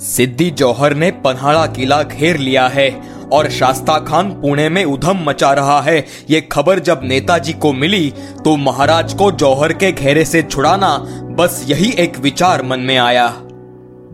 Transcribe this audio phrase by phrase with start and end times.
[0.00, 2.90] सिद्दी जौहर ने पन्हाड़ा किला घेर लिया है
[3.32, 8.10] और शास्ता खान पुणे में उधम मचा रहा है। ये खबर जब नेताजी को मिली
[8.44, 10.96] तो महाराज को जौहर के घेरे से छुड़ाना
[11.38, 13.28] बस यही एक विचार मन में आया।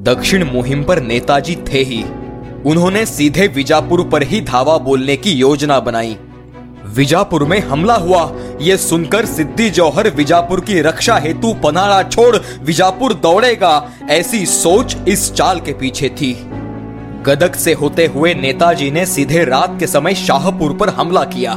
[0.02, 2.02] दक्षिण मुहिम पर नेताजी थे ही।
[2.66, 6.16] उन्होंने सीधे विजापुर पर ही धावा बोलने की योजना बनाई।
[6.86, 8.22] विजापुर में हमला हुआ।
[8.60, 15.32] ये सुनकर सिद्धि जौहर विजापुर की रक्षा हेतु पनाड़ा छोड़ विजापुर दौड़ेगा, ऐसी सोच इस
[15.32, 16.32] चाल के पीछे थी।
[17.22, 21.54] गदक से होते हुए नेताजी ने सीधे रात के समय शाहपुर पर हमला किया।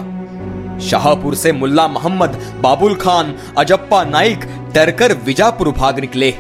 [0.80, 6.34] शाहपुर से मुल्ला मोहम्मद, बाबुल खान, अजप्पा नाइक डरकर विजापुर भाग निकले।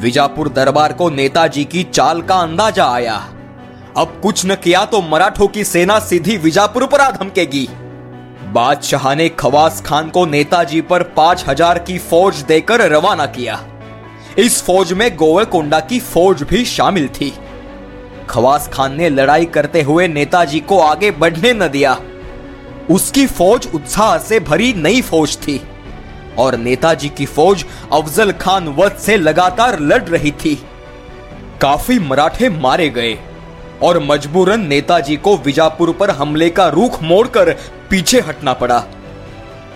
[0.00, 3.14] विजापुर दरबार को नेताजी की चाल का अंदाज़ा आया।
[3.96, 7.68] अब कुछ न किया तो मराठों की सेना सीधी विजापुर पर आ धमकेगी।
[8.52, 13.58] बादशाह ने खवास खान को नेताजी पर पाँच हज़ार की फौज देकर रवाना किया।
[14.38, 17.32] इस फौज में गोवेकोंडा की फौज भी शामिल थी।
[18.30, 21.96] खवास खान ने लड़ाई करते हुए नेताजी को आगे बढ़ने न दिया।
[22.90, 25.60] उसकी फौज उत्साह से भरी नई फौज थी
[26.38, 30.54] और नेताजी की फौज अफजल खान वध से लगातार लड़ रही थी।
[31.60, 33.18] काफ़ी मराठे मारे गए
[33.82, 37.58] और मजबूरन नेताजी को विजापुर पर हमले का रुख मोड़कर
[37.92, 38.84] पीछे हटना पड़ा।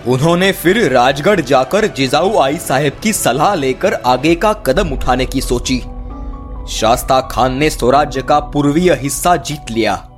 [0.07, 5.41] उन्होंने फिर राजगढ़ जाकर जिजाऊ आई साहेब की सलाह लेकर आगे का कदम उठाने की
[5.41, 5.79] सोची।
[6.69, 10.09] शास्ता खान ने स्वराज्य का पूर्वीय हिस्सा जीत लिया।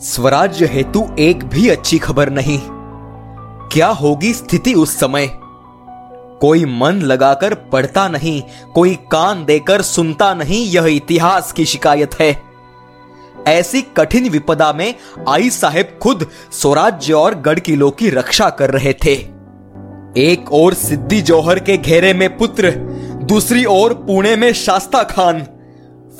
[0.00, 2.60] स्वराज्य हेतु एक भी अच्छी खबर नहीं।
[3.68, 5.30] क्या होगी स्थिति उस समय?
[6.40, 8.42] कोई मन लगाकर पढ़ता नहीं,
[8.74, 12.45] कोई कान देकर सुनता नहीं, यह इतिहास की शिकायत है।
[13.48, 14.94] ऐसी कठिन विपदा में
[15.28, 19.14] आई साहेब खुद स्वराज्य और गढ़ किलो की रक्षा कर रहे थे।
[20.16, 22.70] एक और सिद्धि जौहर के घेरे में पुत्र,
[23.24, 25.46] दूसरी ओर पुणे में शास्ता खान।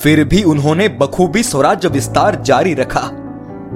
[0.03, 3.11] फिर भी उन्होंने बखूबी स्वराज्य विस्तार जारी रखा।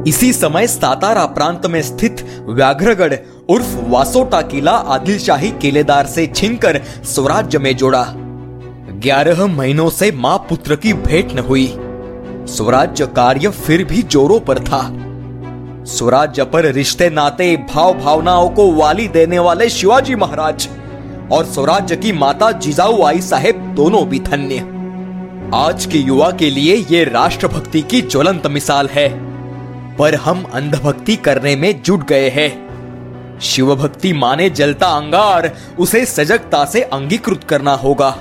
[0.06, 3.14] इसी समय सातारा प्रांत में स्थित व्याघ्रगढ़
[3.48, 8.04] उर्फ़ वासोटा किला आदिल शाही किलेदार से छीनकर स्वराज्य में जोड़ा।
[9.00, 11.66] ग्यारह महीनों से माँ पुत्र की भेंट न हुई।
[12.46, 14.80] स्वराज्य कार्य फिर भी जोरों पर था।
[15.84, 20.68] स्वराज्य पर रिश्ते, नाते, भाव भावनाओं को वाली देने वाले शिवाजी महाराज
[21.32, 24.58] और स्वराज्य की माता जिजाऊ आई साहेब दोनों भी धन्य।
[25.54, 29.08] आज के युवा के लिए ये राष्ट्रभक्ति की ज्वलंत मिसाल है,
[29.96, 36.64] पर हम अंधभक्ति करने में जुट गए हैं। शिव भक्ति माने जलता अंगार, उसे सजगता
[36.64, 38.16] से अंगीकृत करना होगा।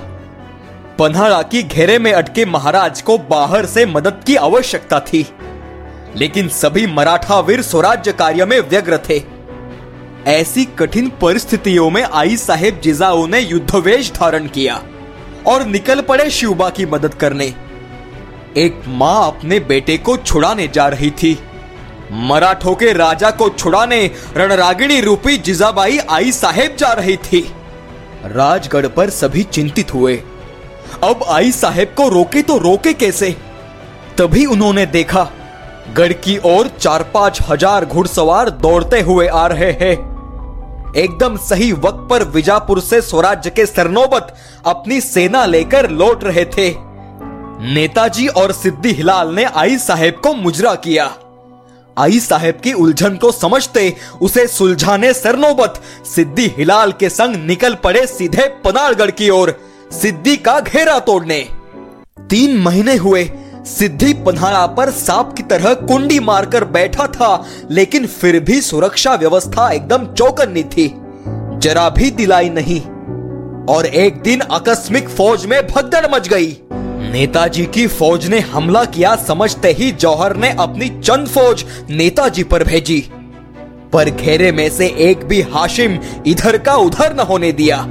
[1.00, 5.26] पन्हाड़ा की घेरे में अटके महाराज को बाहर से मदद की आवश्यकता थी।
[6.16, 9.22] लेकिन सभी मराठा वीर स्वराज्य कार्य में व्यग्र थे।
[10.26, 14.82] ऐसी कठिन परिस्थितियों में आई साहेब जिजाऊ ने युद्धवेश धारण किया
[15.46, 17.54] और निकल पड़े शिवबा की मदद करने।
[18.56, 21.38] एक माँ अपने बेटे को छुड़ाने जा रही थी।
[22.12, 27.40] मराठों के राजा को छुड़ाने रणरागिणी रूपी जिजाबाई आई साहेब जा रही थी।
[28.24, 30.22] राजगढ़ पर सभी चिंतित हुए।
[31.04, 33.30] अब आई साहेब को रोके तो रोके कैसे?
[34.18, 35.28] तभी उन्होंने देखा,
[35.94, 39.92] गढ़ की ओर चार पाँच हज़ार घुड़सवार दौड़ते हुए आ रहे हैं।
[40.96, 44.34] एकदम सही वक्त पर विजापुर से स्वराज्य के सरनोबत
[44.66, 46.70] अपनी सेना लेकर लौट रहे थे।
[47.64, 51.10] नेताजी और सिद्धि हिलाल ने आई साहेब को मुजरा किया।
[51.96, 53.92] आई साहेब की उलझन को समझते
[54.22, 59.50] उसे सुलझाने सरनोबत सिद्धि हिलाल के संग निकल पड़े सीधे पनाड़गढ़ की ओर।
[59.92, 61.48] सिद्धि का घेरा तोड़ने।
[62.30, 63.30] तीन महीने हुए,
[63.64, 69.70] सिद्धि पन्हाड़ा पर सांप की तरह कुंडी मारकर बैठा था, लेकिन फिर भी सुरक्षा व्यवस्था
[69.70, 70.94] एकदम चौकन्नी थी।
[71.58, 72.80] जरा भी दिलाई नहीं।
[73.66, 76.58] और एक दिन आकस्मिक फौज में भगदड़ मच गई।
[77.12, 82.64] नेताजी की फौज ने हमला किया समझते ही जौहर ने अपनी चंद फौज नेताजी पर
[82.64, 83.10] भेजी।
[83.92, 87.86] पर घेरे में से एक भी हाशिम इधर का उधर न होने दिया।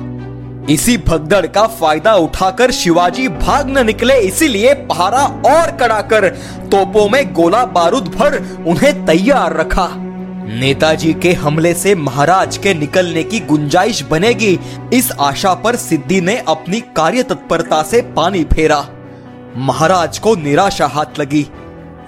[0.70, 6.28] इसी भगदड़ का फ़ायदा उठाकर शिवाजी भाग न निकले, इसीलिए पहारा और कड़ा कर
[6.72, 8.38] तोपों में गोला बारूद भर
[8.68, 9.88] उन्हें तैयार रखा।
[10.52, 14.60] नेताजी के हमले से महाराज के निकलने की गुंजाइश बनेगी,
[14.94, 18.86] इस आशा पर सिद्धि ने अपनी कार्य तत्परता से पानी फेरा।
[19.58, 21.48] महाराज को निराशा हाथ लगी।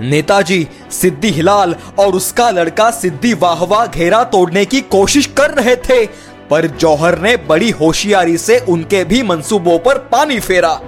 [0.02, 6.06] नेताजी, सिद्धि हिलाल और उसका लड़का सिद्धि वाहवा घेरा तोड़ने की कोशिश कर रहे थे।
[6.52, 10.80] पर जौहर ने बड़ी होशियारी से उनके भी मंसूबों पर पानी फेरा।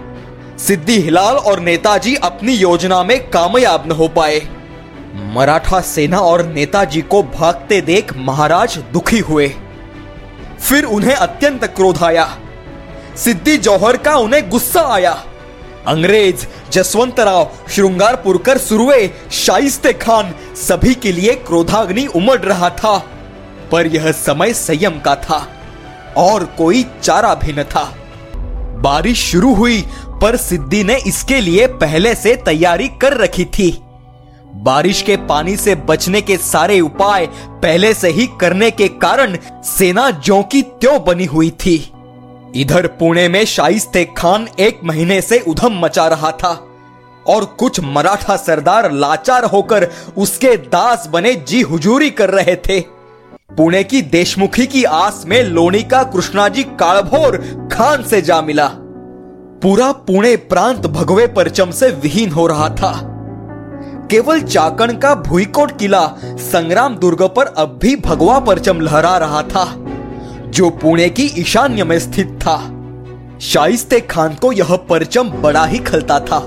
[0.58, 4.42] सिद्धि हिलाल और नेताजी अपनी योजना में कामयाब न हो पाए।
[5.34, 9.48] मराठा सेना और नेताजी को भागते देख महाराज दुखी हुए।
[10.60, 12.28] फिर उन्हें अत्यंत क्रोध आया।
[13.16, 15.12] सिद्धि जौहर का उन्हें गुस्सा आया।
[15.88, 22.98] अंग्रेज़ जसवंतराव श्रृंगारपुरकर सुरवे शाइस्ते खान सभी के लिए क्रोधाग्नि उमड़ रहा था,
[23.72, 25.53] पर यह समय संयम का था।
[26.18, 27.84] और कोई चारा भी न था।
[28.84, 29.82] बारिश शुरू हुई,
[30.22, 33.72] पर सिद्धि ने इसके लिए पहले से तैयारी कर रखी थी।
[34.56, 37.26] बारिश के पानी से बचने के सारे उपाय
[37.62, 41.76] पहले से ही करने के कारण सेना ज्यो की त्यों बनी हुई थी।
[42.56, 46.54] इधर पुणे में शाइस्ते खान एक महीने से उधम मचा रहा था
[47.28, 49.88] और कुछ मराठा सरदार लाचार होकर
[50.18, 52.80] उसके दास बने जी हुजूरी कर रहे थे।
[53.50, 57.38] पुणे की देशमुखी की आस में लोणी का कृष्णाजी कालभोर
[57.72, 58.68] खान से जा मिला।
[59.64, 62.92] पूरा पुणे प्रांत भगवे परचम से विहीन हो रहा था।
[64.12, 69.66] केवल चाकण का भूईकोट किला संग्राम दुर्ग पर अब भी भगवा परचम लहरा रहा था,
[70.48, 72.58] जो पुणे की ईशान्य में स्थित था।
[73.42, 76.40] शाइस्ते खान को यह परचम बड़ा ही खलता था।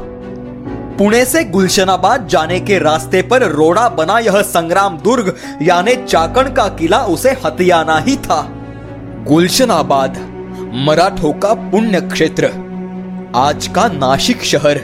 [0.98, 6.68] पुणे से गुलशनाबाद जाने के रास्ते पर रोड़ा बना यह संग्राम दुर्ग, यानी चाकण का
[6.68, 8.40] किला उसे हथियाना ही था।
[9.28, 10.16] गुलशनाबाद,
[10.74, 12.50] मराठों का पुण्य क्षेत्र,
[13.36, 14.80] आज का नासिक शहर।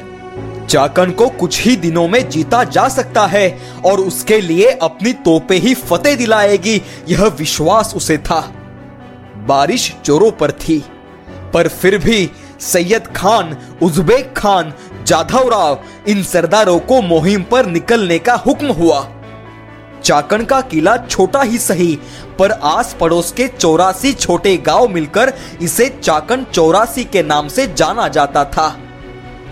[0.69, 5.57] चाकण को कुछ ही दिनों में जीता जा सकता है, और उसके लिए अपनी तोपे
[5.57, 8.41] ही फतेह दिलाएगी, यह विश्वास उसे था।
[9.37, 10.85] बारिश जोरों पर थी,
[11.55, 12.31] पर फिर भी
[12.63, 14.73] सैयद खान, उज्बेक खान
[15.07, 19.09] जाधव राव इन सरदारों को मुहिम पर निकलने का हुक्म हुआ।
[20.05, 21.99] चाकण का किला छोटा ही सही,
[22.39, 25.33] पर आस पड़ोस के चौरासी छोटे गाँव मिलकर
[25.63, 28.77] इसे चाकण चौरासी के नाम से जाना जाता था।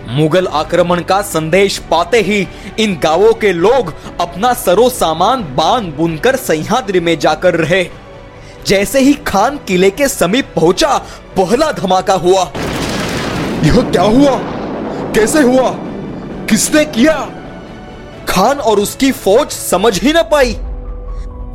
[0.07, 2.47] मुगल आक्रमण का संदेश पाते ही
[2.79, 7.83] इन गाँवों के लोग अपना सरो सामान बाँध बुनकर सह्याद्री में जाकर रहे।
[8.67, 10.97] जैसे ही खान किले के समीप पहुँचा,
[11.37, 12.43] पहला धमाका हुआ।
[13.63, 14.39] यह क्या हुआ?
[15.13, 15.75] कैसे हुआ?
[16.49, 17.29] किसने किया?
[18.29, 20.53] खान और उसकी फौज समझ ही न पाई।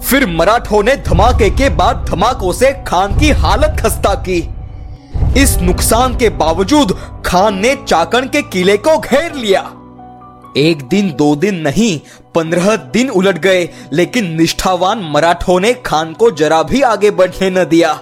[0.04, 4.48] फिर मराठों ने धमाके के बाद धमाकों से खान की हालत खस्ता की।
[5.42, 9.72] इस नुकसान के बावजूद खान ने चाकण के किले को घेर लिया।
[10.56, 12.00] एक दिन, दो दिन नहीं,
[12.34, 17.64] पंद्रह दिन उलट गए, लेकिन निष्ठावान मराठों ने खान को जरा भी आगे बढ़ने न
[17.64, 18.00] दिया।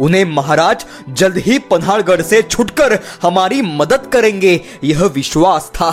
[0.00, 5.90] उन्हें महाराज जल्द ही पन्हाड़गढ़ से छुटकर हमारी मदद करेंगे। यह विश्वास था।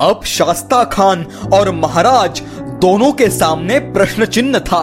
[0.00, 2.42] अब शास्ता खान और महाराज
[2.80, 4.82] दोनों के सामने प्रश्न चिन्ह था।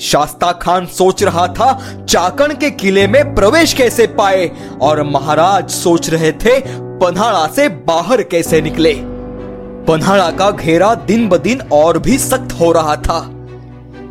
[0.00, 1.72] शास्ता खान सोच रहा था,
[2.08, 4.50] चाकण के किले में प्रवेश कैसे पाए
[4.82, 6.58] और महाराज सोच रहे थे
[6.98, 8.94] पन्हाड़ा से बाहर कैसे निकले।
[9.88, 13.18] पन्हाड़ा का घेरा दिन ब दिन और भी सख्त हो रहा था।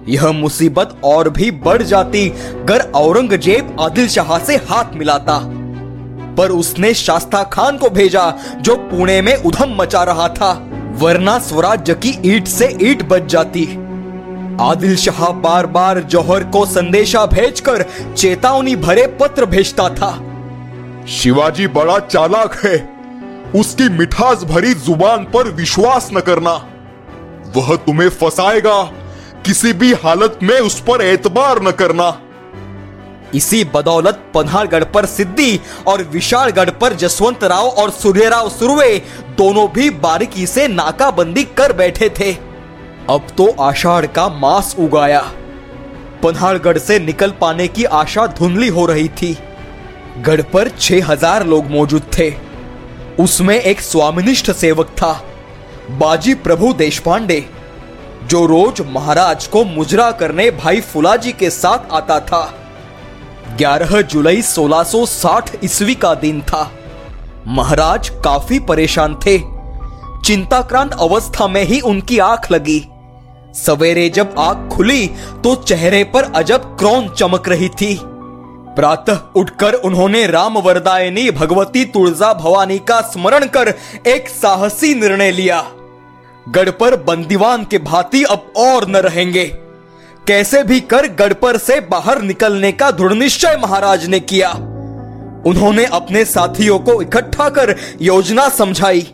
[0.10, 5.40] यह मुसीबत और भी बढ़ जाती। अगर औरंगज़ेब आदिल शाह से हाथ मिलाता।
[6.36, 11.94] पर उसने शास्ता खान को भेजा, जो पुणे में उधम मचा रहा था। वरना स्वराज्य
[11.94, 13.66] की ईट से ईट बच जाती।
[14.62, 17.86] आदिल शाह बार बार जौहर को संदेशा भेजकर
[18.18, 20.12] चेतावनी भरे पत्र भेजता था।
[21.08, 22.98] शिवाजी बड़ा चालाक है।
[23.56, 26.52] उसकी मिठास भरी ज़ुबान पर विश्वास न करना।
[27.56, 28.92] वह तुम्हें फंसाएगा।
[29.48, 32.08] किसी भी हालत में उस पर एतबार न करना।
[33.36, 38.98] इसी बदौलत पन्हाड़गढ़ पर सिद्धि और विशालगढ़ पर जसवंत राव और सूर्यराव सुरवे
[39.38, 42.32] दोनों भी बारीकी से नाकाबंदी कर बैठे थे।
[43.10, 45.22] अब तो आषाढ़ का मास उगाया।
[46.24, 49.38] पन्हाड़गढ़ से निकल पाने की आशा धुंधली हो रही थी।
[50.20, 52.34] गढ़ पर छह हज़ार लोग मौजूद थे।
[53.20, 55.14] उसमें एक स्वामिनिष्ठ सेवक था,
[55.92, 57.46] बाजी प्रभु देशपांडे।
[58.28, 62.42] जो रोज महाराज को मुजरा करने भाई फुलाजी के साथ आता था।
[63.58, 66.72] 11 जुलाई 1660 ईस्वी का दिन था।
[67.48, 69.38] महाराज काफ़ी परेशान थे।
[70.26, 72.80] चिंताक्रांत अवस्था में ही उनकी आँख लगी।
[73.56, 75.08] सवेरे जब आँख खुली
[75.44, 78.00] तो चेहरे पर अजब क्रोन चमक रही थी।
[78.76, 83.74] प्रातः उठकर उन्होंने राम वरदायनी भगवती तुलजा भवानी का स्मरण कर
[84.08, 85.66] एक साहसी निर्णय लिया।
[86.52, 89.46] गढ़ पर बंदीवान के भांति अब और न रहेंगे।
[90.28, 94.50] कैसे भी कर गढ़ पर से बाहर निकलने का दृढ़ निश्चय महाराज ने किया।
[95.46, 99.08] उन्होंने अपने साथियों को इकट्ठा कर योजना समझाई।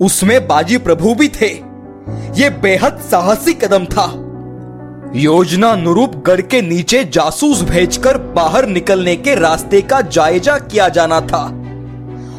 [0.00, 1.50] उसमें बाजी प्रभु भी थे।
[2.40, 4.20] ये बेहद साहसी कदम था।
[5.16, 11.20] योजना अनुरूप गढ़ के नीचे जासूस भेजकर बाहर निकलने के रास्ते का जायजा किया जाना
[11.20, 11.60] था।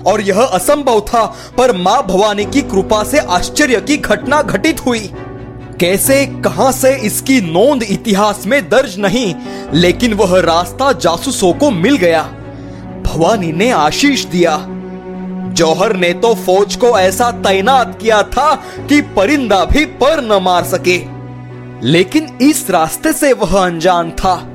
[0.08, 1.26] और यह असंभव था,
[1.58, 5.12] पर माँ भवानी की कृपा से आश्चर्य की घटना घटित हुई।
[5.80, 9.36] कैसे, कहाँ से, इसकी नोंद इतिहास में दर्ज नहीं,
[9.74, 12.24] लेकिन वह रास्ता जासूसों को मिल गया।
[13.06, 14.66] भवानी ने आशीष दिया।
[15.46, 18.56] जौहर ने तो फौज को ऐसा तैनात किया था
[18.90, 21.16] कि परिंदा भी पर न मार सके।
[21.84, 24.52] लेकिन इस रास्ते से वह अनजान था।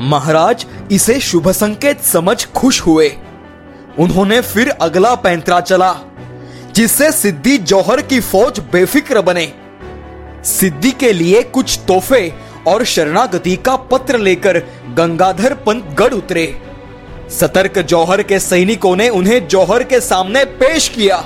[0.00, 3.12] महाराज, इसे शुभ संकेत समझ खुश हुए।
[3.98, 5.94] उन्होंने फिर अगला पैंतरा चला,
[6.74, 9.52] जिससे सिद्धि जौहर की फौज बेफिक्र बने।
[10.44, 12.32] सिद्धि के लिए कुछ तोहफे
[12.66, 14.58] और शरणागति का पत्र लेकर
[14.96, 16.46] गंगाधर पंत गढ़ उतरे।
[17.30, 21.24] सतर्क जौहर के सैनिकों ने उन्हें जौहर के सामने पेश किया।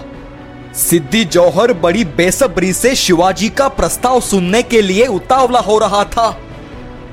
[0.75, 6.29] सिद्धि जौहर बड़ी बेसब्री से शिवाजी का प्रस्ताव सुनने के लिए उतावला हो रहा था।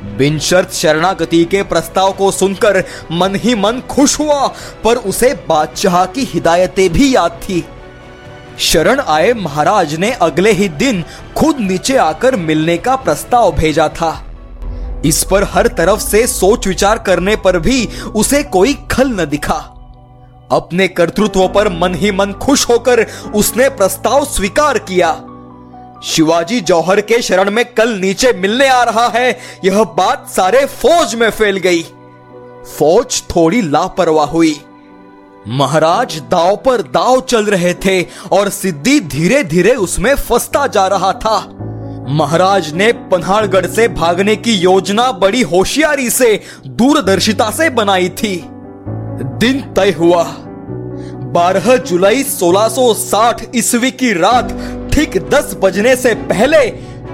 [0.03, 4.47] बिन शर्त शरणागति के प्रस्ताव को सुनकर मन ही मन खुश हुआ,
[4.83, 7.65] पर उसे बादशाह की हिदायतें भी याद थी।
[8.59, 11.03] शरण आए महाराज ने अगले ही दिन
[11.37, 14.23] खुद नीचे आकर मिलने का प्रस्ताव भेजा था।
[15.05, 19.59] इस पर हर तरफ़ से सोच विचार करने पर भी उसे कोई खल न दिखा।
[20.51, 23.05] अपने कर्तृत्व पर मन ही मन खुश होकर
[23.35, 25.11] उसने प्रस्ताव स्वीकार किया।
[26.03, 31.15] शिवाजी जौहर के शरण में कल नीचे मिलने आ रहा है। यह बात सारे फौज
[31.15, 31.83] में फैल गई।
[32.79, 34.61] फौज थोड़ी लापरवाह हुई।
[35.47, 41.11] महाराज, दाव पर दाव चल रहे थे और सिद्धि धीरे धीरे उसमें फंसता जा रहा
[41.11, 41.57] था।
[42.09, 48.45] महाराज ने पन्हाड़गढ़ से भागने की योजना बड़ी होशियारी से, दूरदर्शिता से बनाई थी।
[49.23, 50.23] दिन तय हुआ।
[51.33, 54.49] 12 जुलाई 1660 ईस्वी की रात
[54.93, 56.57] ठीक 10 बजने से पहले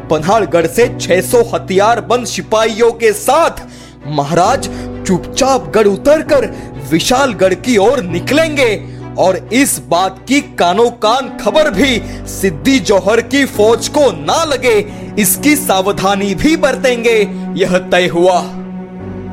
[0.09, 3.61] पन्हाड़गढ़ से 600 हथियार बंद सिपाहियों के साथ
[4.07, 4.67] महाराज
[5.07, 6.45] चुपचाप गढ़ उतरकर
[6.91, 8.73] विशालगढ़ की ओर निकलेंगे
[9.17, 14.77] और इस बात की कानो कान खबर भी सिद्धि जौहर की फौज को ना लगे,
[15.19, 17.17] इसकी सावधानी भी बरतेंगे,
[17.55, 18.41] यह तय हुआ।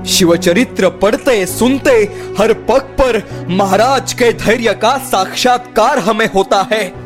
[0.08, 1.96] शिवचरित्र पढ़ते सुनते
[2.38, 7.05] हर पग पर महाराज के धैर्य का साक्षात्कार हमें होता है।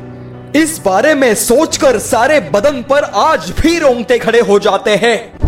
[0.56, 5.39] इस बारे में सोचकर सारे बदन पर आज भी रोंगटे खड़े हो जाते हैं।